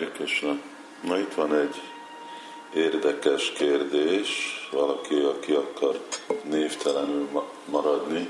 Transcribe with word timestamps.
Hari 0.00 0.12
Krishna. 0.12 0.58
Na 1.00 1.18
itt 1.18 1.34
van 1.34 1.54
egy 1.54 1.80
érdekes 2.74 3.52
kérdés, 3.52 4.28
valaki, 4.70 5.14
aki 5.14 5.52
akar 5.52 6.00
névtelenül 6.42 7.28
maradni, 7.64 8.28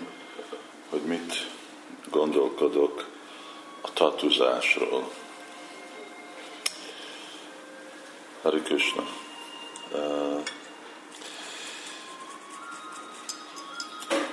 hogy 0.88 1.00
mit 1.00 1.46
gondolkodok 2.10 3.06
a 3.80 3.92
tatuzásról. 3.92 5.10
Hari 8.42 8.60
Krishna. 8.60 9.02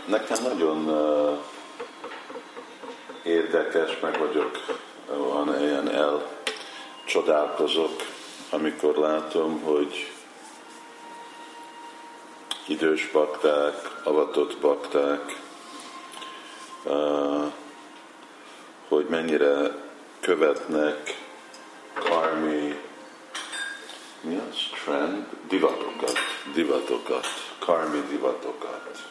Nekem 0.06 0.44
nagyon 0.44 0.90
érdekes, 3.24 4.00
meg 4.00 4.20
vagyok 4.20 4.86
van 5.08 5.62
ilyen 5.62 5.77
elcsodálkozok, 7.08 8.02
amikor 8.50 8.98
látom, 8.98 9.62
hogy 9.62 10.12
idős 12.66 13.10
bakták, 13.12 14.02
avatott 14.04 14.58
bakták, 14.58 15.42
hogy 18.88 19.06
mennyire 19.10 19.86
követnek 20.20 21.26
karmi, 21.94 22.80
mi 24.22 24.36
az? 24.50 24.58
Trend? 24.84 25.26
Divatokat, 25.48 26.18
divatokat, 26.54 27.28
karmi 27.60 28.00
divatokat. 28.10 29.10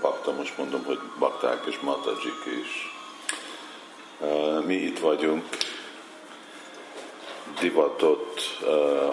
Bakta, 0.00 0.32
most 0.32 0.58
mondom, 0.58 0.84
hogy 0.84 0.98
bakták 1.18 1.64
és 1.66 1.78
matajik 1.80 2.62
is. 2.62 2.92
Mi 4.64 4.74
itt 4.74 4.98
vagyunk 4.98 5.44
divatot 7.60 8.40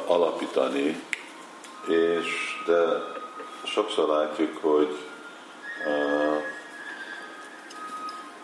alapítani, 0.06 1.04
és 1.88 2.62
de 2.66 3.04
sokszor 3.64 4.08
látjuk, 4.08 4.58
hogy 4.62 4.98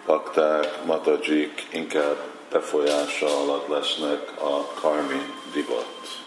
bakták, 0.05 0.85
matajik 0.85 1.67
inkább 1.71 2.17
befolyása 2.51 3.25
alatt 3.25 3.67
lesznek 3.67 4.31
a 4.41 4.73
karmi 4.81 5.21
divat. 5.53 6.19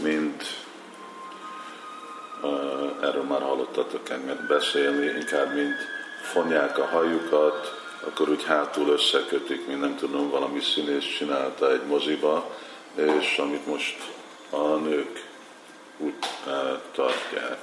Mint 0.00 0.44
uh, 2.42 3.08
erről 3.08 3.22
már 3.22 3.42
hallottatok 3.42 4.10
engem 4.10 4.46
beszélni, 4.48 5.06
inkább 5.06 5.54
mint 5.54 5.76
fonják 6.32 6.78
a 6.78 6.84
hajukat, 6.84 7.81
akkor 8.06 8.28
úgy 8.28 8.44
hátul 8.44 8.88
összekötik, 8.88 9.66
mint 9.66 9.80
nem 9.80 9.96
tudom, 9.96 10.30
valami 10.30 10.60
színész 10.60 11.04
csinálta 11.18 11.72
egy 11.72 11.82
moziba, 11.86 12.56
és 12.94 13.38
amit 13.38 13.66
most 13.66 13.96
a 14.50 14.74
nők 14.74 15.28
úgy 15.98 16.14
uh, 16.46 16.80
tartják. 16.92 17.58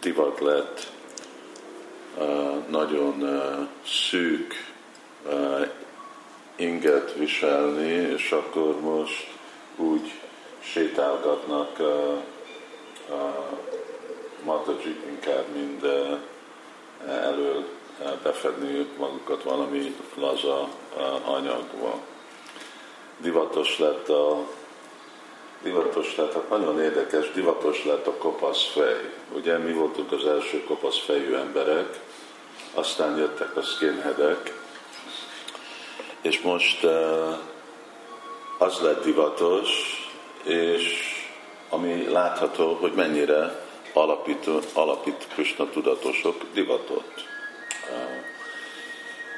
Divat 0.00 0.40
lett 0.40 0.86
nagyon 2.68 3.22
uh, 3.22 3.66
szűk 3.86 4.54
inget 6.56 7.14
viselni, 7.14 7.92
és 7.92 8.32
akkor 8.32 8.80
most 8.80 9.28
úgy 9.76 10.12
sétálgatnak 10.60 11.78
uh, 11.78 11.86
uh, 13.08 13.58
matajik 14.44 15.00
inkább, 15.08 15.44
mint 15.54 15.82
uh, 15.82 16.18
elől 17.06 17.64
befedni 18.22 18.86
magukat 18.98 19.42
valami 19.42 19.94
laza 20.14 20.68
anyagba. 21.24 21.98
Divatos 23.18 23.78
lett 23.78 24.08
a 24.08 24.46
divatos 25.62 26.16
lett, 26.16 26.32
hát 26.32 26.48
nagyon 26.48 26.80
érdekes, 26.80 27.32
divatos 27.32 27.84
lett 27.84 28.06
a 28.06 28.12
kopasz 28.12 28.64
fej. 28.72 29.14
Ugye 29.34 29.58
mi 29.58 29.72
voltunk 29.72 30.12
az 30.12 30.26
első 30.26 30.64
kopasz 30.64 30.98
fejű 30.98 31.34
emberek, 31.34 32.00
aztán 32.74 33.16
jöttek 33.16 33.56
a 33.56 33.62
skinheadek, 33.62 34.54
és 36.20 36.40
most 36.40 36.84
az 38.58 38.80
lett 38.80 39.04
divatos, 39.04 39.68
és 40.42 41.00
ami 41.68 42.08
látható, 42.08 42.74
hogy 42.74 42.92
mennyire 42.92 43.66
alapít, 43.92 44.46
alapít 44.72 45.26
Krishna 45.32 45.70
tudatosok 45.70 46.42
divatot. 46.52 47.26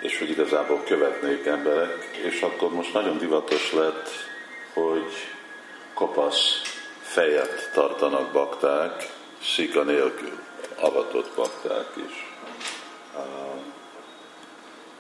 És 0.01 0.19
hogy 0.19 0.31
igazából 0.31 0.83
követnék 0.85 1.47
emberek, 1.47 2.05
és 2.25 2.43
akkor 2.43 2.73
most 2.73 2.93
nagyon 2.93 3.19
divatos 3.19 3.73
lett, 3.73 4.09
hogy 4.73 5.13
kopasz 5.95 6.63
fejet 7.01 7.71
tartanak 7.75 8.33
bakták, 8.33 9.13
szika 9.43 9.83
nélkül, 9.83 10.39
avatott 10.81 11.35
bakták 11.37 11.87
is. 12.09 12.29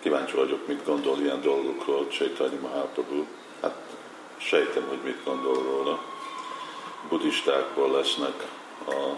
Kíváncsi 0.00 0.36
vagyok, 0.36 0.66
mit 0.66 0.84
gondol 0.84 1.18
ilyen 1.18 1.40
dolgokról 1.40 2.08
Csaitanya 2.08 2.60
Mahaprabhu. 2.60 3.24
Hát 3.62 3.74
sejtem, 4.36 4.86
hogy 4.88 5.00
mit 5.04 5.24
gondol 5.24 5.54
róla. 5.54 6.02
Budistákból 7.08 7.90
lesznek 7.90 8.46
a 8.86 9.16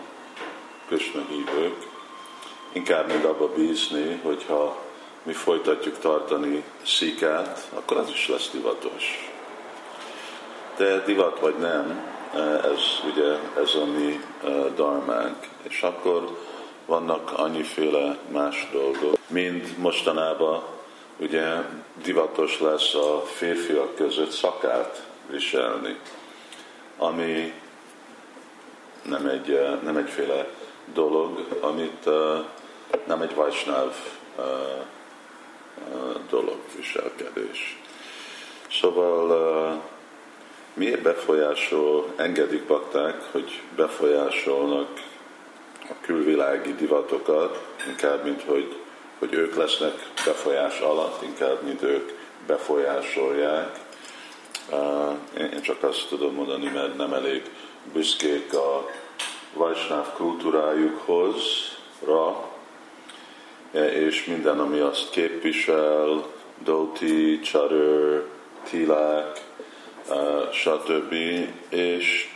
Krishna 0.86 1.22
hívők, 1.28 1.86
inkább 2.72 3.06
még 3.06 3.24
abba 3.24 3.48
bízni, 3.48 4.20
hogyha 4.22 4.82
mi 5.22 5.32
folytatjuk 5.32 5.98
tartani 5.98 6.64
szikát, 6.82 7.68
akkor 7.74 7.96
az 7.96 8.08
is 8.08 8.28
lesz 8.28 8.50
divatos. 8.52 9.30
De 10.76 11.04
divat 11.04 11.40
vagy 11.40 11.54
nem, 11.58 12.10
ez 12.64 12.80
ugye 13.12 13.38
ez 13.62 13.74
a 13.74 13.84
mi 13.84 14.20
darmánk. 14.74 15.36
És 15.62 15.82
akkor 15.82 16.38
vannak 16.86 17.32
annyiféle 17.36 18.18
más 18.28 18.68
dolgok, 18.72 19.16
mint 19.28 19.78
mostanában 19.78 20.62
ugye 21.16 21.54
divatos 22.02 22.60
lesz 22.60 22.94
a 22.94 23.22
férfiak 23.26 23.94
között 23.94 24.30
szakát 24.30 25.06
viselni, 25.30 25.98
ami 26.98 27.52
nem, 29.02 29.26
egy, 29.26 29.60
nem 29.82 29.96
egyféle 29.96 30.46
dolog, 30.94 31.46
amit 31.60 32.06
uh, 32.06 32.38
nem 33.06 33.22
egy 33.22 33.34
Vajsnáv 33.34 33.94
uh, 34.36 34.44
uh, 35.94 36.16
dolog, 36.30 36.58
viselkedés. 36.76 37.80
Szóval 38.70 39.30
uh, 39.30 39.80
miért 40.74 41.02
befolyásol, 41.02 42.12
engedik 42.16 42.66
bakták, 42.66 43.22
hogy 43.30 43.60
befolyásolnak 43.76 44.88
a 45.88 45.94
külvilági 46.00 46.74
divatokat, 46.74 47.62
inkább, 47.88 48.24
mint 48.24 48.42
hogy, 48.42 48.76
hogy 49.18 49.32
ők 49.32 49.56
lesznek 49.56 50.10
befolyás 50.24 50.80
alatt, 50.80 51.22
inkább, 51.22 51.62
mint 51.62 51.82
ők 51.82 52.10
befolyásolják. 52.46 53.78
Uh, 54.70 55.12
én 55.38 55.62
csak 55.62 55.82
azt 55.82 56.08
tudom 56.08 56.34
mondani, 56.34 56.70
mert 56.74 56.96
nem 56.96 57.12
elég 57.12 57.42
büszkék 57.92 58.54
a 58.54 58.90
Vajsnáv 59.52 60.12
kultúrájukhoz, 60.12 61.36
ra, 62.04 62.50
és 63.80 64.24
minden, 64.24 64.58
ami 64.58 64.78
azt 64.78 65.10
képvisel, 65.10 66.26
Doti, 66.64 67.40
Csarőr, 67.40 68.26
Tilák, 68.70 69.40
stb. 70.52 71.14
és 71.68 72.28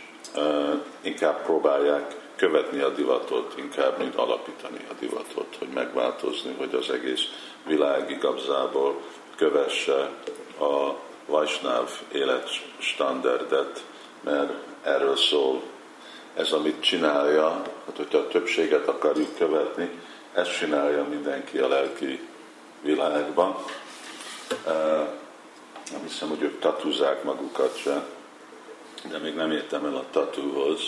inkább 1.01 1.43
próbálják 1.45 2.15
követni 2.35 2.79
a 2.79 2.89
divatot, 2.89 3.53
inkább, 3.57 3.97
mint 3.97 4.15
alapítani 4.15 4.79
a 4.89 4.93
divatot, 4.99 5.55
hogy 5.59 5.67
megváltozni, 5.73 6.53
hogy 6.57 6.75
az 6.75 6.89
egész 6.89 7.21
világ 7.65 8.11
igazából 8.11 9.01
kövesse 9.35 10.09
a 10.59 10.93
Vajsnáv 11.25 11.89
életstandardet, 12.13 13.83
mert 14.23 14.53
erről 14.83 15.15
szól 15.15 15.61
ez, 16.37 16.51
amit 16.51 16.81
csinálja, 16.81 17.49
hát 17.85 17.95
hogyha 17.95 18.17
a 18.17 18.27
többséget 18.27 18.87
akarjuk 18.87 19.37
követni, 19.37 19.89
ezt 20.33 20.57
csinálja 20.57 21.03
mindenki 21.03 21.57
a 21.57 21.67
lelki 21.67 22.27
világban. 22.81 23.55
Nem 25.91 26.01
hiszem, 26.07 26.29
hogy 26.29 26.41
ők 26.41 26.59
tatuzák 26.59 27.23
magukat 27.23 27.77
se, 27.77 28.05
de 29.09 29.17
még 29.17 29.35
nem 29.35 29.51
értem 29.51 29.85
el 29.85 29.95
a 29.95 30.05
tatúhoz, 30.11 30.81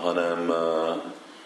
hanem 0.00 0.52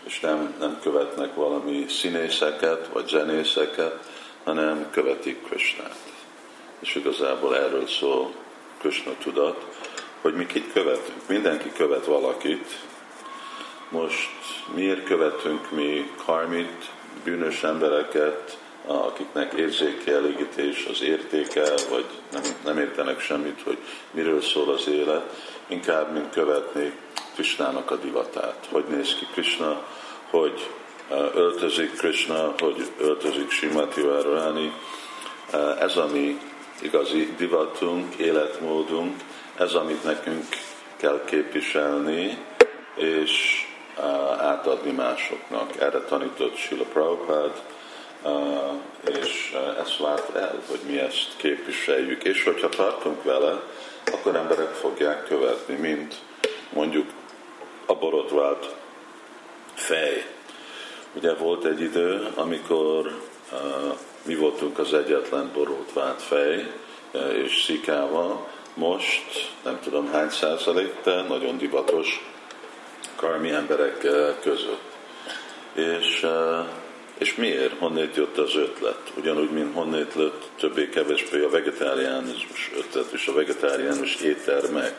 és 0.07 0.21
nem, 0.21 0.55
nem 0.59 0.79
követnek 0.83 1.35
valami 1.35 1.87
színészeket, 1.89 2.89
vagy 2.93 3.09
zenészeket, 3.09 4.11
hanem 4.45 4.91
követik 4.91 5.43
Krishnát. 5.43 5.97
És 6.79 6.95
igazából 6.95 7.57
erről 7.57 7.87
szól 7.87 8.33
Krishna 8.79 9.13
tudat, 9.23 9.67
hogy 10.21 10.35
mi 10.35 10.47
kit 10.47 10.73
követünk. 10.73 11.29
Mindenki 11.29 11.73
követ 11.73 12.05
valakit. 12.05 12.79
Most 13.89 14.31
miért 14.75 15.05
követünk 15.05 15.71
mi 15.71 16.11
karmit, 16.25 16.91
bűnös 17.25 17.63
embereket, 17.63 18.59
akiknek 18.87 19.53
érzékielégítés 19.53 20.87
az 20.91 21.03
értéke, 21.03 21.65
vagy 21.91 22.05
nem, 22.33 22.43
nem 22.65 22.79
értenek 22.79 23.21
semmit, 23.21 23.61
hogy 23.65 23.79
miről 24.11 24.43
szól 24.43 24.71
az 24.71 24.89
élet, 24.89 25.43
inkább, 25.67 26.13
mint 26.13 26.31
követni 26.31 26.93
Krishnának 27.35 27.91
a 27.91 27.97
divatát. 27.97 28.69
Hogy 28.71 28.85
néz 28.89 29.15
ki 29.15 29.27
Krishna, 29.33 29.87
hogy 30.31 30.71
öltözik 31.35 31.97
Krishna, 31.97 32.55
hogy 32.59 32.87
öltözik 32.99 33.51
Simati 33.51 34.01
Várváni. 34.01 34.73
Ez 35.81 35.97
a 35.97 36.07
mi 36.13 36.41
igazi 36.81 37.35
divatunk, 37.37 38.15
életmódunk, 38.15 39.15
ez 39.61 39.75
amit 39.75 40.05
nekünk 40.05 40.45
kell 40.97 41.25
képviselni, 41.25 42.39
és 42.95 43.65
átadni 44.39 44.91
másoknak. 44.91 45.81
Erre 45.81 46.01
tanított 46.01 46.57
Sila 46.57 46.85
Prabhupád, 46.85 47.63
és 49.21 49.57
ezt 49.81 49.99
várt 49.99 50.37
el, 50.37 50.63
hogy 50.69 50.81
mi 50.87 50.99
ezt 50.99 51.37
képviseljük. 51.37 52.25
És 52.25 52.45
hogyha 52.45 52.69
tartunk 52.69 53.23
vele, 53.23 53.63
akkor 54.13 54.37
emberek 54.37 54.71
fogják 54.71 55.25
követni, 55.25 55.75
mint 55.75 56.15
mondjuk 56.73 57.11
a 57.87 57.95
borotvált 57.95 58.75
fej. 59.75 60.27
Ugye 61.15 61.35
volt 61.35 61.65
egy 61.65 61.81
idő, 61.81 62.29
amikor 62.35 63.21
mi 64.23 64.35
voltunk 64.35 64.79
az 64.79 64.95
egyetlen 64.95 65.51
borotvált 65.55 66.23
fej, 66.23 66.73
és 67.45 67.63
szikával, 67.65 68.49
most 68.75 69.53
nem 69.65 69.79
tudom 69.83 70.11
hány 70.13 70.31
százalék, 70.31 70.95
de 71.05 71.23
nagyon 71.23 71.59
divatos 71.59 72.25
karmi 73.17 73.51
emberek 73.51 74.01
uh, 74.05 74.29
között. 74.43 74.91
És, 75.75 76.23
uh, 76.23 76.67
és 77.19 77.35
miért? 77.35 77.79
Honnét 77.79 78.17
jött 78.17 78.39
az 78.39 78.57
ötlet? 78.57 79.13
Ugyanúgy, 79.17 79.51
mint 79.51 79.75
honnét 79.75 80.15
lett 80.15 80.49
többé-kevésbé 80.59 81.43
a 81.43 81.51
vegetáriánus 81.51 82.71
ötlet 82.77 83.13
és 83.13 83.27
a 83.27 83.33
vegetáriánus 83.33 84.15
éttermek. 84.15 84.95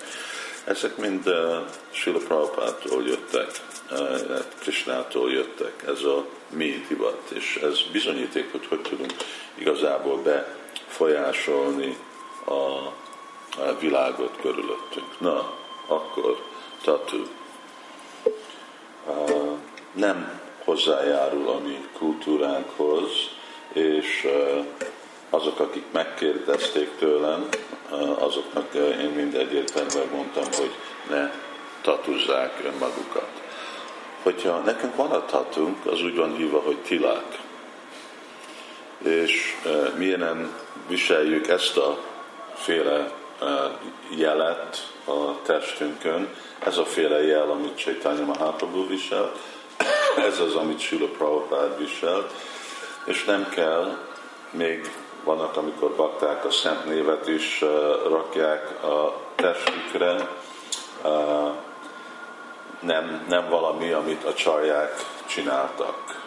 Ezek 0.64 0.98
mind 0.98 1.28
uh, 1.28 1.56
Sila 1.92 2.20
Prabhupától 2.20 3.04
jöttek, 3.04 3.50
uh, 3.92 4.40
Krishnától 4.60 5.32
jöttek, 5.32 5.84
ez 5.88 6.04
a 6.04 6.26
mi 6.50 6.86
divat, 6.88 7.32
és 7.34 7.60
ez 7.64 7.80
bizonyíték, 7.92 8.52
hogy 8.52 8.66
hogy 8.68 8.82
tudunk 8.82 9.14
igazából 9.56 10.22
befolyásolni 10.22 11.98
a 12.46 12.92
világot 13.80 14.38
körülöttünk. 14.42 15.20
Na, 15.20 15.54
akkor 15.88 16.44
tatu. 16.84 17.18
Uh, 19.08 19.58
nem 19.94 20.40
hozzájárul 20.64 21.50
a 21.50 21.60
mi 21.60 21.88
kultúránkhoz, 21.98 23.10
és 23.74 24.24
uh, 24.24 24.66
azok, 25.30 25.60
akik 25.60 25.84
megkérdezték 25.92 26.90
tőlem, 26.98 27.48
azoknak 28.20 28.74
én 28.74 29.10
mind 29.16 29.36
egyértelműen 29.36 30.08
mondtam, 30.14 30.44
hogy 30.44 30.72
ne 31.10 31.32
tatuzzák 31.82 32.62
önmagukat. 32.64 33.30
Hogyha 34.24 34.60
nekünk 34.60 34.96
van 34.96 35.12
a 35.12 35.26
tatunk, 35.26 35.86
az 35.86 36.04
úgy 36.04 36.16
van 36.16 36.36
hívva, 36.36 36.60
hogy 36.60 36.78
tilák. 36.78 37.40
És 38.98 39.56
milyen 39.98 40.56
viseljük 40.88 41.48
ezt 41.48 41.78
a 41.78 41.98
féle 42.56 43.12
jelet 44.10 44.92
a 45.06 45.42
testünkön, 45.42 46.30
ez 46.60 46.78
a 46.78 46.86
féle 46.86 47.24
jel, 47.24 47.50
amit 47.50 47.78
Chaitanya 47.78 48.26
Mahaprabhu 48.26 48.88
visel, 48.88 49.32
ez 50.28 50.40
az, 50.40 50.56
amit 50.56 50.80
Sula 50.80 51.08
Prabhupád 51.08 51.78
viselt, 51.78 52.32
és 53.06 53.24
nem 53.24 53.50
kell 53.50 53.98
még 54.50 54.92
vannak, 55.24 55.58
amikor 55.58 55.96
bakták 55.96 56.46
a 56.46 56.52
szent 56.52 56.86
névet 56.86 57.28
is 57.28 57.62
rakják 58.10 58.84
a 58.84 59.16
testükre, 59.36 60.28
nem, 62.80 63.26
nem 63.30 63.50
valami, 63.50 63.92
amit 63.92 64.24
a 64.24 64.34
csarják 64.34 64.94
csináltak. 65.26 66.21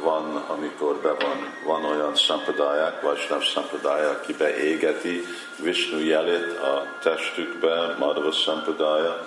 Van, 0.00 0.44
amikor 0.48 0.94
be 0.94 1.08
van, 1.12 1.54
van 1.64 1.84
olyan 1.84 2.16
szampadáják, 2.16 3.02
vagy 3.02 3.26
nem 3.30 3.42
szampadája, 3.42 4.10
aki 4.10 4.32
beégeti 4.32 5.24
Vishnu 5.56 5.98
jelét 5.98 6.58
a 6.58 6.82
testükbe, 7.02 7.96
Madhava 7.98 8.32
szampadája, 8.32 9.26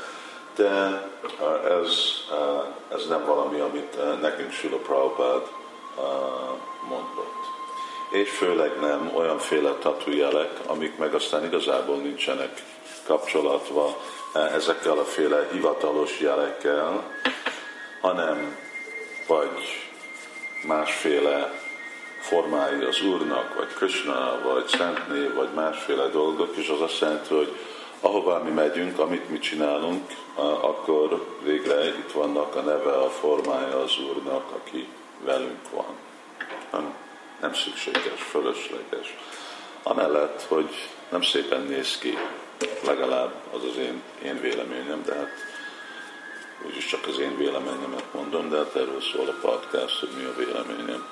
de 0.56 1.02
ez, 1.80 1.90
ez 2.94 3.08
nem 3.08 3.26
valami, 3.26 3.60
amit 3.60 4.22
nekünk 4.22 4.52
Sula 4.52 4.78
Prabhupád 4.78 5.42
mondott. 6.90 7.40
És 8.12 8.30
főleg 8.30 8.80
nem 8.80 9.12
olyanféle 9.16 9.72
tatújelek, 9.72 10.60
amik 10.66 10.98
meg 10.98 11.14
aztán 11.14 11.46
igazából 11.46 11.96
nincsenek 11.96 12.64
kapcsolatva 13.06 13.98
ezekkel 14.34 14.98
a 14.98 15.04
féle 15.04 15.48
hivatalos 15.52 16.20
jelekkel, 16.20 17.04
hanem 18.02 18.58
vagy 19.28 19.91
másféle 20.68 21.54
formái 22.20 22.84
az 22.84 23.02
Úrnak, 23.02 23.56
vagy 23.56 23.74
Krishna, 23.74 24.40
vagy 24.44 24.68
Szentnév, 24.68 25.34
vagy 25.34 25.50
másféle 25.56 26.08
dolgok, 26.08 26.56
és 26.56 26.70
az 26.70 26.82
azt 26.82 27.00
jelenti, 27.00 27.34
hogy 27.34 27.56
ahová 28.00 28.38
mi 28.38 28.50
megyünk, 28.50 29.00
amit 29.00 29.30
mi 29.30 29.40
csinálunk, 29.40 30.12
akkor 30.62 31.26
végre 31.44 31.88
itt 31.88 32.12
vannak 32.12 32.56
a 32.56 32.62
neve, 32.62 32.92
a 32.92 33.10
formája 33.10 33.82
az 33.82 33.92
Úrnak, 34.10 34.52
aki 34.52 34.88
velünk 35.24 35.70
van. 35.72 35.96
Nem 36.72 36.94
nem 37.42 37.54
szükséges, 37.54 38.22
fölösleges. 38.30 39.18
Amellett, 39.84 40.46
hogy 40.48 40.90
nem 41.10 41.22
szépen 41.22 41.62
néz 41.62 41.98
ki, 41.98 42.18
legalább 42.86 43.34
az 43.54 43.64
az 43.64 43.78
én, 43.78 44.02
én 44.24 44.42
véleményem, 44.42 45.04
de 45.06 45.16
hát 45.16 45.30
úgyis 46.66 46.86
csak 46.86 47.08
az 47.08 47.20
én 47.20 47.38
véleményemet 47.38 48.14
mondom, 48.14 48.50
de 48.50 48.58
hát 48.58 48.76
erről 48.76 49.02
szól 49.02 49.28
a 49.28 49.48
podcast, 49.48 50.00
hogy 50.00 50.10
mi 50.18 50.24
a 50.24 50.36
véleményem. 50.38 51.06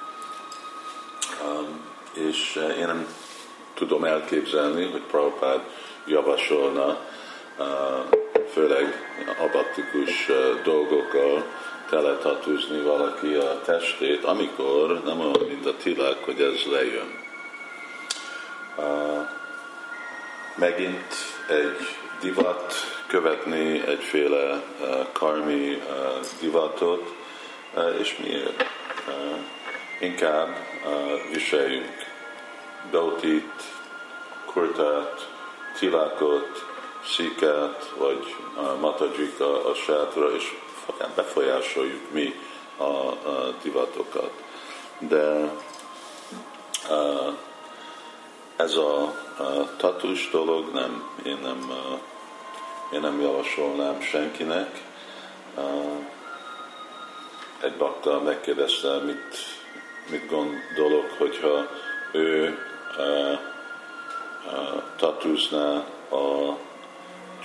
Um, 1.45 1.87
és 2.13 2.55
eh, 2.55 2.77
én 2.77 2.85
nem 2.85 3.07
tudom 3.73 4.03
elképzelni, 4.03 4.85
hogy 4.91 5.01
Prabhupád 5.01 5.61
javasolna, 6.05 6.97
uh, 7.57 7.65
főleg 8.53 9.15
abaktikus 9.39 10.29
uh, 10.29 10.61
dolgokkal, 10.63 11.43
teletatúzni 11.89 12.81
valaki 12.81 13.33
a 13.33 13.61
testét, 13.65 14.23
amikor 14.23 15.01
nem 15.05 15.19
olyan, 15.19 15.45
mint 15.47 15.65
a 15.65 15.77
tilák, 15.77 16.23
hogy 16.25 16.41
ez 16.41 16.63
lejön. 16.71 17.27
Megint 20.55 21.13
egy 21.47 21.77
divat, 22.21 22.73
követni 23.09 23.87
egyféle 23.87 24.63
uh, 24.79 25.11
karmi 25.11 25.73
uh, 25.73 26.25
divatot, 26.39 27.15
uh, 27.75 27.99
és? 27.99 28.15
Uh, 28.19 28.59
inkább 29.99 30.55
viseljünk 31.31 32.07
dautit, 32.91 33.63
kurtát, 34.45 35.29
tilákot, 35.79 36.65
szikát, 37.05 37.93
vagy 37.97 38.35
matajika 38.79 39.69
a 39.69 39.73
sátra, 39.73 40.35
és 40.35 40.55
befolyásoljuk 41.15 42.11
mi 42.11 42.39
a, 42.77 42.83
a 42.83 43.53
divatokat. 43.61 44.31
De 44.99 45.51
ez 48.55 48.75
a, 48.75 49.01
a 49.37 49.75
tatus 49.77 50.29
dolog 50.29 50.73
nem, 50.73 51.09
én 51.25 51.37
nem, 51.41 51.73
én 52.93 52.99
nem 52.99 53.21
javasolnám 53.21 54.01
senkinek. 54.01 54.81
Egy 57.63 57.73
bakta 57.73 58.21
megkérdezte, 58.21 58.97
mit, 58.97 59.35
mit 60.09 60.29
gondolok, 60.29 61.15
hogyha 61.17 61.67
ő 62.11 62.57
tatúzná 64.97 65.75
a 66.11 66.57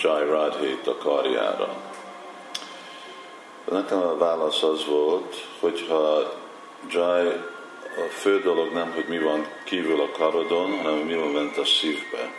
Jai 0.03 0.25
Radhét 0.25 0.87
a 0.87 0.97
karjára 0.97 1.93
Nekem 3.71 3.99
a 3.99 4.17
válasz 4.17 4.63
az 4.63 4.87
volt, 4.87 5.47
hogyha 5.61 6.33
Jai, 6.91 7.27
a 7.97 8.11
fő 8.11 8.41
dolog 8.41 8.73
nem, 8.73 8.93
hogy 8.93 9.05
mi 9.09 9.19
van 9.19 9.47
kívül 9.65 10.01
a 10.01 10.11
karodon, 10.11 10.83
hanem 10.83 10.99
mi 10.99 11.15
van 11.15 11.33
bent 11.33 11.57
a 11.57 11.65
szívbe. 11.65 12.33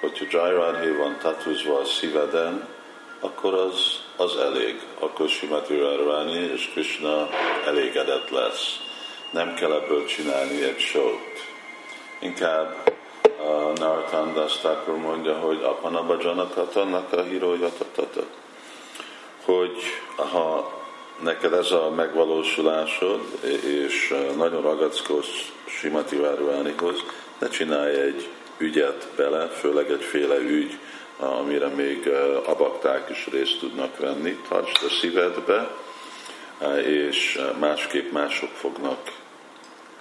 Hogyha 0.00 0.24
Jai 0.30 0.54
Radhe 0.54 0.96
van 0.96 1.18
tatúzva 1.22 1.78
a 1.78 1.84
szíveden, 1.84 2.68
akkor 3.20 3.54
az, 3.54 4.00
az 4.16 4.36
elég. 4.36 4.80
Akkor 4.98 5.28
Simati 5.28 5.78
Radharani 5.78 6.50
és 6.52 6.70
Krishna 6.72 7.28
elégedett 7.66 8.30
lesz. 8.30 8.76
Nem 9.30 9.54
kell 9.54 9.72
ebből 9.72 10.04
csinálni 10.04 10.62
egy 10.62 10.78
sót. 10.78 11.20
Inkább 12.18 12.92
uh, 13.38 13.78
Narottam 13.78 14.34
Das 14.34 14.58
mondja, 15.02 15.34
hogy 15.34 15.62
Apanabhajanakatannak 15.62 17.12
a 17.12 17.22
hírója 17.22 17.68
hogy 19.44 19.82
ha 20.16 20.72
neked 21.22 21.52
ez 21.52 21.70
a 21.70 21.90
megvalósulásod, 21.90 23.20
és 23.64 24.14
nagyon 24.36 24.62
ragaszkodsz 24.62 25.52
Simati 25.64 26.16
Váruánihoz, 26.16 27.04
ne 27.38 27.48
csinálj 27.48 28.00
egy 28.00 28.28
ügyet 28.60 29.08
bele, 29.16 29.48
főleg 29.48 29.90
egyféle 29.90 30.38
ügy, 30.38 30.78
amire 31.16 31.66
még 31.66 32.08
abakták 32.44 33.10
is 33.10 33.28
részt 33.30 33.58
tudnak 33.58 33.98
venni. 33.98 34.38
Tartsd 34.48 34.84
a 34.84 34.88
szívedbe, 34.88 35.70
és 36.86 37.40
másképp 37.58 38.12
mások 38.12 38.50
fognak 38.50 39.12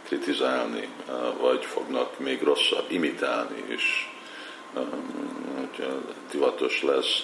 kritizálni, 0.04 0.88
vagy 1.40 1.66
fognak 1.66 2.20
még 2.20 2.42
rosszabb 2.44 2.86
imitálni 2.88 3.64
is. 3.68 4.14
Divatos 6.32 6.84
lesz 6.84 7.24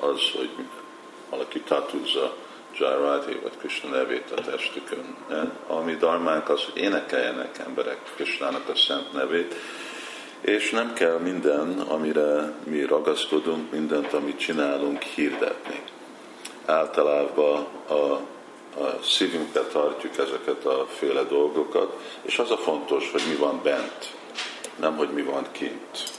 az, 0.00 0.30
hogy 0.36 0.50
valaki 1.30 1.60
tatúzza 1.60 2.34
Jairati 2.78 3.38
vagy 3.42 3.52
Krishna 3.58 3.88
nevét 3.88 4.30
a 4.30 4.40
testükön. 4.40 5.16
Ami 5.66 5.96
darmánk 5.96 6.48
az, 6.48 6.64
hogy 6.64 6.82
énekeljenek 6.82 7.58
emberek 7.58 7.98
Krishnának 8.14 8.68
a 8.68 8.74
szent 8.74 9.12
nevét, 9.12 9.54
és 10.42 10.70
nem 10.70 10.92
kell 10.92 11.18
minden, 11.18 11.80
amire 11.80 12.52
mi 12.64 12.84
ragaszkodunk, 12.84 13.72
mindent, 13.72 14.12
amit 14.12 14.38
csinálunk, 14.38 15.02
hirdetni. 15.02 15.82
Általában 16.66 17.66
a, 17.88 17.92
a 18.82 18.98
szívünkbe 19.04 19.60
tartjuk 19.60 20.18
ezeket 20.18 20.64
a 20.64 20.86
féle 20.88 21.22
dolgokat, 21.22 22.00
és 22.22 22.38
az 22.38 22.50
a 22.50 22.56
fontos, 22.56 23.10
hogy 23.10 23.22
mi 23.28 23.34
van 23.34 23.60
bent, 23.62 24.14
nem, 24.76 24.96
hogy 24.96 25.08
mi 25.08 25.22
van 25.22 25.46
kint. 25.52 26.10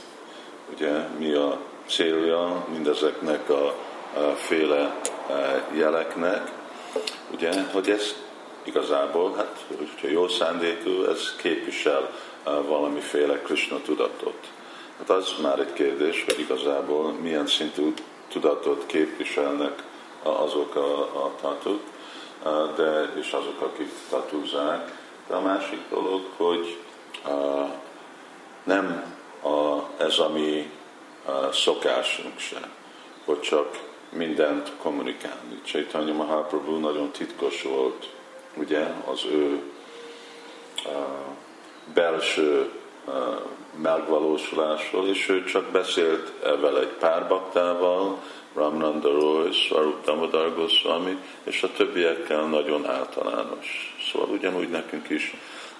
Ugye, 0.73 1.07
mi 1.17 1.33
a 1.33 1.59
célja 1.85 2.65
mindezeknek 2.71 3.49
a, 3.49 3.65
a 4.13 4.35
féle 4.35 4.99
e, 5.29 5.67
jeleknek, 5.73 6.51
ugye, 7.31 7.63
hogy 7.71 7.89
ez 7.89 8.15
igazából, 8.63 9.33
hát, 9.35 9.65
hogyha 9.77 10.07
jó 10.07 10.27
szándékú, 10.27 11.03
ez 11.03 11.35
képvisel 11.35 12.11
valamiféle 12.43 13.41
Krishna 13.41 13.81
tudatot. 13.81 14.51
Hát 14.97 15.09
az 15.09 15.33
már 15.41 15.59
egy 15.59 15.73
kérdés, 15.73 16.23
hogy 16.25 16.39
igazából 16.39 17.11
milyen 17.11 17.47
szintű 17.47 17.93
tudatot 18.27 18.85
képviselnek 18.85 19.83
azok 20.23 20.75
a, 20.75 21.01
a 21.25 21.31
tatuk, 21.41 21.81
de, 22.75 23.13
és 23.19 23.31
azok, 23.31 23.61
akik 23.61 23.91
tatúzák. 24.09 25.01
De 25.27 25.35
a 25.35 25.41
másik 25.41 25.79
dolog, 25.89 26.21
hogy 26.37 26.77
nem 28.63 29.15
a, 29.43 29.79
ez 30.03 30.19
a 30.19 30.29
mi 30.29 30.69
szokásunk 31.51 32.39
se, 32.39 32.69
hogy 33.25 33.39
csak 33.39 33.79
mindent 34.09 34.71
kommunikálni. 34.81 35.61
Chaitanya 35.63 36.13
Mahaprabhu 36.13 36.79
nagyon 36.79 37.11
titkos 37.11 37.61
volt, 37.61 38.09
ugye, 38.55 38.87
az 39.11 39.25
ő 39.25 39.61
belső 41.93 42.69
megvalósulásról, 43.81 45.07
és 45.07 45.29
ő 45.29 45.43
csak 45.43 45.65
beszélt 45.65 46.31
ezzel 46.43 46.79
egy 46.79 46.93
pár 46.99 47.27
baktával, 47.27 48.21
Ramnanda 48.55 49.09
Roy, 49.09 49.51
Swarup 49.51 50.05
Damodar 50.05 50.55
Goswami, 50.55 51.17
és 51.43 51.63
a 51.63 51.71
többiekkel 51.71 52.41
nagyon 52.41 52.85
általános. 52.89 53.95
Szóval 54.11 54.29
ugyanúgy 54.29 54.69
nekünk 54.69 55.09
is 55.09 55.35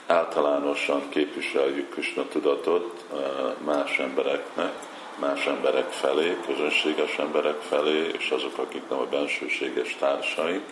általánosan 0.07 1.09
képviseljük 1.09 1.89
Krishna 1.89 2.27
tudatot 2.27 3.05
más 3.65 3.99
embereknek, 3.99 4.73
más 5.19 5.45
emberek 5.45 5.91
felé, 5.91 6.37
közönséges 6.45 7.17
emberek 7.17 7.61
felé, 7.61 8.11
és 8.17 8.29
azok, 8.29 8.57
akik 8.57 8.89
nem 8.89 8.99
a 8.99 9.05
bensőséges 9.05 9.95
társaink, 9.99 10.63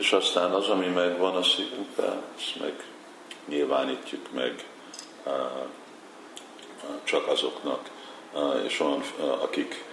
és 0.00 0.12
aztán 0.12 0.52
az, 0.52 0.68
ami 0.68 0.86
megvan 0.86 1.36
a 1.36 1.42
szívünkben, 1.42 2.22
azt 2.36 2.60
meg 2.60 2.84
nyilvánítjuk 3.46 4.32
meg 4.32 4.64
csak 7.04 7.26
azoknak, 7.26 7.90
és 8.66 8.80
olyan, 8.80 9.02
akik 9.40 9.84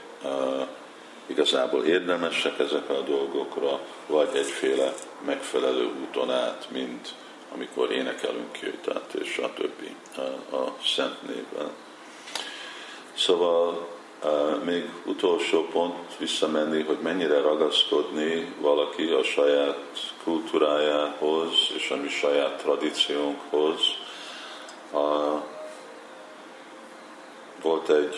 igazából 1.25 1.83
érdemesek 1.83 2.59
ezekre 2.59 2.95
a 2.95 3.01
dolgokra, 3.01 3.79
vagy 4.05 4.29
egyféle 4.33 4.93
megfelelő 5.25 5.85
úton 6.01 6.31
át, 6.31 6.67
mint 6.69 7.13
amikor 7.53 7.91
énekelünk 7.91 8.59
jöjtát, 8.61 9.13
és 9.13 9.37
a 9.37 9.53
többi 9.53 9.95
a 10.51 10.83
Szent 10.83 11.21
névvel. 11.21 11.71
Szóval 13.13 13.87
még 14.63 14.89
utolsó 15.05 15.67
pont 15.71 16.17
visszamenni, 16.17 16.83
hogy 16.83 16.97
mennyire 17.01 17.41
ragaszkodni 17.41 18.53
valaki 18.61 19.09
a 19.09 19.23
saját 19.23 20.13
kultúrájához 20.23 21.51
és 21.75 21.89
a 21.89 21.95
mi 21.95 22.09
saját 22.09 22.61
tradíciónkhoz. 22.61 23.81
Volt 27.61 27.89
egy, 27.89 28.15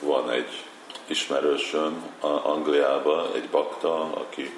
van 0.00 0.30
egy 0.30 0.64
ismerősöm 1.06 2.14
Angliába, 2.42 3.34
egy 3.34 3.48
bakta, 3.48 4.00
aki 4.00 4.50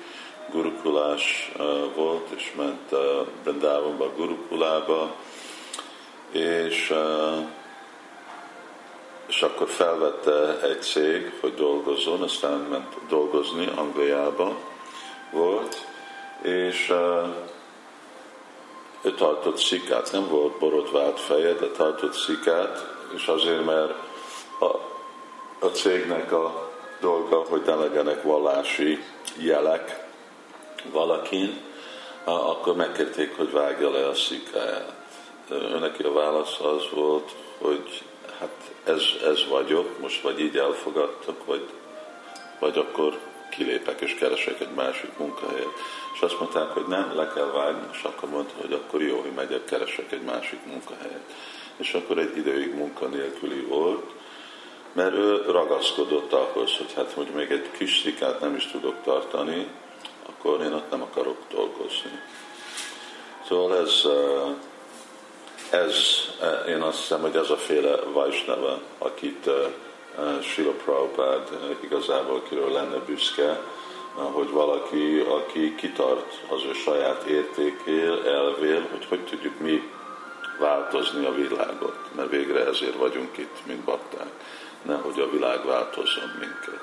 gurukulás 0.51 1.53
volt, 1.95 2.31
és 2.37 2.53
ment 2.57 2.95
Brindávonba 3.43 4.13
gurukulába, 4.17 5.15
és 6.31 6.95
akkor 9.43 9.69
felvette 9.69 10.61
egy 10.61 10.83
cég, 10.83 11.33
hogy 11.41 11.55
dolgozzon, 11.55 12.23
aztán 12.23 12.59
ment 12.59 12.95
dolgozni 13.09 13.73
Angliába 13.77 14.57
volt, 15.31 15.87
és 16.43 16.91
uh, 16.91 17.27
ő 19.03 19.15
tartott 19.15 19.59
szikát, 19.59 20.13
nem 20.13 20.29
volt 20.29 20.59
borotvált 20.59 21.21
feje, 21.21 21.53
de 21.53 21.67
tartott 21.67 22.15
szikát, 22.15 22.87
és 23.15 23.27
azért, 23.27 23.65
mert 23.65 23.95
a, 24.61 24.67
a 25.59 25.67
cégnek 25.67 26.33
a 26.33 26.71
dolga, 27.01 27.45
hogy 27.49 27.63
ne 27.67 27.75
legyenek 27.75 28.23
vallási 28.23 29.05
jelek 29.37 30.07
valakin, 30.93 31.61
akkor 32.25 32.77
megkérték, 32.77 33.37
hogy 33.37 33.51
vágja 33.53 33.91
le 33.91 34.07
a 34.07 34.15
szikáját. 34.15 34.93
Önneki 35.49 36.03
a 36.03 36.13
válasz 36.13 36.61
az 36.61 36.91
volt, 36.91 37.31
hogy 37.59 38.03
hát 38.43 38.73
ez, 38.85 39.03
ez 39.25 39.49
vagyok, 39.49 39.99
most 40.01 40.23
vagy 40.23 40.41
így 40.41 40.57
elfogadtak, 40.57 41.45
vagy, 41.47 41.69
vagy 42.59 42.79
akkor 42.79 43.19
kilépek 43.51 44.01
és 44.01 44.15
keresek 44.15 44.61
egy 44.61 44.75
másik 44.75 45.19
munkahelyet. 45.19 45.73
És 46.15 46.21
azt 46.21 46.39
mondták, 46.39 46.69
hogy 46.69 46.87
nem, 46.89 47.13
le 47.17 47.33
kell 47.35 47.51
vágni, 47.55 47.87
és 47.93 48.03
akkor 48.03 48.29
mondta, 48.29 48.55
hogy 48.61 48.73
akkor 48.73 49.03
jó, 49.03 49.21
hogy 49.21 49.33
megyek, 49.33 49.65
keresek 49.65 50.13
egy 50.13 50.23
másik 50.23 50.59
munkahelyet. 50.67 51.35
És 51.77 51.95
akkor 51.95 52.19
egy 52.19 52.37
időig 52.37 52.75
munkanélküli 52.75 53.61
volt, 53.61 54.11
mert 54.93 55.15
ő 55.15 55.45
ragaszkodott 55.47 56.33
ahhoz, 56.33 56.77
hogy 56.77 56.93
hát, 56.95 57.13
hogy 57.13 57.29
még 57.35 57.51
egy 57.51 57.71
kis 57.71 58.01
szikát 58.01 58.41
nem 58.41 58.55
is 58.55 58.67
tudok 58.67 58.95
tartani, 59.05 59.67
akkor 60.27 60.61
én 60.61 60.73
ott 60.73 60.91
nem 60.91 61.03
akarok 61.03 61.39
dolgozni. 61.51 62.21
Szóval 63.49 63.77
ez 63.77 64.03
ez, 65.73 65.97
eh, 66.41 66.69
én 66.69 66.81
azt 66.81 66.99
hiszem, 66.99 67.21
hogy 67.21 67.37
ez 67.37 67.51
a 67.51 67.57
féle 67.57 67.97
Vajsnava, 68.13 68.79
akit 68.99 69.47
uh, 69.47 70.43
Srila 70.43 70.73
Prabhupád 70.85 71.49
igazából 71.81 72.43
kiről 72.49 72.73
lenne 72.73 72.97
büszke, 72.97 73.61
hogy 74.15 74.51
valaki, 74.51 75.19
aki 75.19 75.75
kitart 75.75 76.41
az 76.49 76.65
ő 76.65 76.73
saját 76.73 77.23
értékél, 77.23 78.23
elvél, 78.27 78.87
hogy 78.91 79.05
hogy 79.09 79.25
tudjuk 79.25 79.59
mi 79.59 79.91
változni 80.59 81.25
a 81.25 81.35
világot, 81.35 81.99
mert 82.17 82.31
végre 82.31 82.67
ezért 82.67 82.97
vagyunk 82.97 83.39
itt, 83.39 83.67
mint 83.67 83.81
bakták. 83.81 84.31
Nehogy 84.83 85.21
a 85.21 85.31
világ 85.31 85.65
változzon 85.65 86.31
minket. 86.39 86.81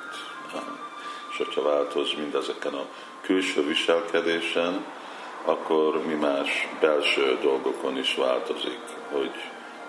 És 1.32 1.38
hogyha 1.38 1.62
változ 1.62 2.14
mindezeken 2.18 2.74
a 2.74 2.86
külső 3.22 3.66
viselkedésen, 3.68 4.86
akkor 5.46 6.06
mi 6.06 6.14
más 6.14 6.68
belső 6.80 7.38
dolgokon 7.42 7.98
is 7.98 8.16
változik, 8.16 8.80
hogy 9.12 9.32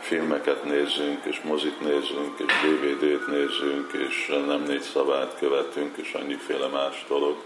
filmeket 0.00 0.64
nézzünk, 0.64 1.24
és 1.24 1.40
mozit 1.40 1.80
nézzünk, 1.80 2.38
és 2.38 2.52
DVD-t 2.62 3.26
nézzünk, 3.26 3.92
és 3.92 4.32
nem 4.46 4.62
négy 4.62 4.82
szabát 4.82 5.36
követünk, 5.38 5.96
és 5.96 6.12
annyiféle 6.12 6.66
más 6.66 7.04
dolog. 7.08 7.36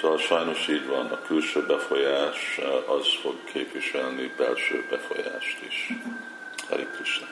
Szóval 0.00 0.18
sajnos 0.18 0.68
így 0.68 0.86
van, 0.86 1.06
a 1.06 1.22
külső 1.22 1.66
befolyás 1.66 2.60
az 2.86 3.06
fog 3.22 3.34
képviselni 3.52 4.32
belső 4.36 4.86
befolyást 4.90 5.58
is. 5.68 5.92
Hari 6.68 6.86
Krishna. 6.94 7.26